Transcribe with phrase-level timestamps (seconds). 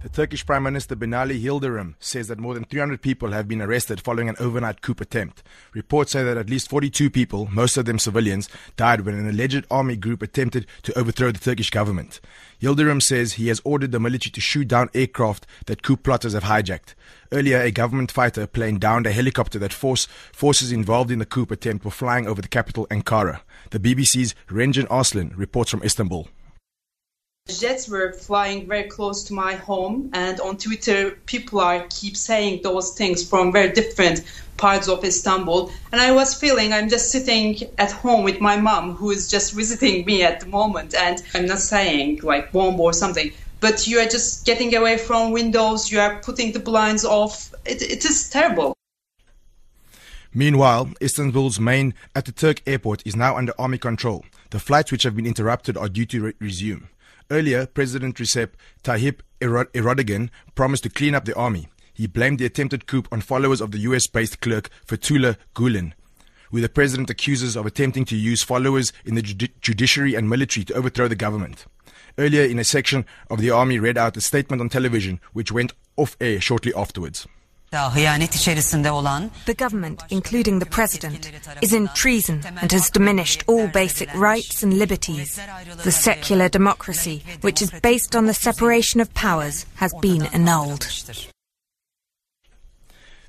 [0.00, 4.00] The Turkish Prime Minister Binali Yildirim says that more than 300 people have been arrested
[4.00, 5.42] following an overnight coup attempt.
[5.74, 9.66] Reports say that at least 42 people, most of them civilians, died when an alleged
[9.72, 12.20] army group attempted to overthrow the Turkish government.
[12.62, 16.44] Yildirim says he has ordered the military to shoot down aircraft that coup plotters have
[16.44, 16.94] hijacked.
[17.32, 21.48] Earlier, a government fighter plane downed a helicopter that force, forces involved in the coup
[21.50, 23.40] attempt were flying over the capital, Ankara.
[23.70, 26.28] The BBC's Rengin Arslan reports from Istanbul.
[27.48, 32.60] Jets were flying very close to my home, and on Twitter, people are keep saying
[32.62, 34.22] those things from very different
[34.58, 35.70] parts of Istanbul.
[35.90, 39.54] And I was feeling I'm just sitting at home with my mom, who is just
[39.54, 43.98] visiting me at the moment, and I'm not saying like bomb or something, but you
[43.98, 47.54] are just getting away from windows, you are putting the blinds off.
[47.64, 48.74] it, it is terrible.
[50.34, 54.26] Meanwhile, Istanbul's main Ataturk airport is now under army control.
[54.50, 56.88] The flights which have been interrupted are due to re- resume.
[57.30, 61.68] Earlier, President Recep Tayyip Erdogan promised to clean up the army.
[61.92, 65.92] He blamed the attempted coup on followers of the US based clerk Fethullah Gulen,
[66.50, 70.64] who the president accuses of attempting to use followers in the judi- judiciary and military
[70.64, 71.66] to overthrow the government.
[72.16, 75.74] Earlier, in a section of the army read out a statement on television which went
[75.96, 77.26] off air shortly afterwards.
[77.70, 81.30] The government, including the president,
[81.60, 85.38] is in treason and has diminished all basic rights and liberties.
[85.84, 90.88] The secular democracy, which is based on the separation of powers, has been annulled.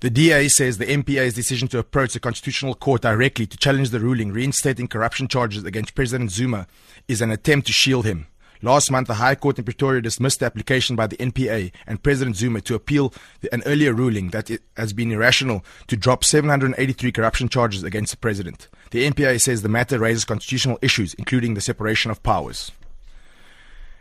[0.00, 4.00] The DA says the NPA's decision to approach the Constitutional Court directly to challenge the
[4.00, 6.66] ruling reinstating corruption charges against President Zuma
[7.08, 8.26] is an attempt to shield him.
[8.62, 12.36] Last month, the High Court in Pretoria dismissed the application by the NPA and President
[12.36, 13.12] Zuma to appeal
[13.52, 18.18] an earlier ruling that it has been irrational to drop 783 corruption charges against the
[18.18, 18.68] president.
[18.90, 22.72] The NPA says the matter raises constitutional issues, including the separation of powers.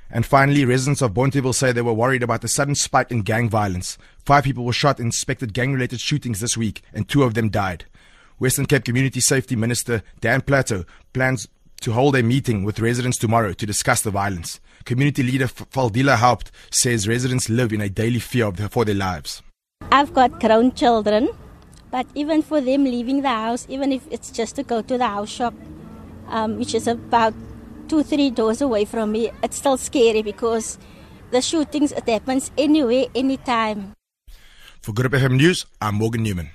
[0.10, 3.50] And finally, residents of Bonteheuwel say they were worried about the sudden spike in gang
[3.50, 3.98] violence.
[4.24, 7.86] Five people were shot in suspected gang-related shootings this week, and two of them died.
[8.38, 11.48] Western Cape Community Safety Minister Dan Plato plans
[11.86, 14.60] to hold a meeting with residents tomorrow to discuss the violence.
[14.86, 19.44] Community leader Faldila Haupt says residents live in a daily fear the, for their lives.
[19.92, 21.30] I've got grown children,
[21.92, 25.06] but even for them leaving the house, even if it's just to go to the
[25.06, 25.54] house shop,
[26.30, 27.36] um, which is about
[27.88, 30.80] two, three doors away from me, it's still scary because
[31.30, 33.94] the shootings, it happens anywhere, anytime.
[34.82, 36.50] For Good FM News, I'm Morgan Newman.